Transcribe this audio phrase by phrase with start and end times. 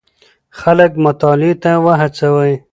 [0.59, 2.53] خلک مطالعې ته وهڅوئ.